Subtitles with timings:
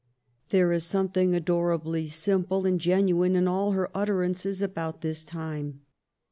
[0.49, 5.81] There is something adorably sim ple and genuine in all her utterances about this time.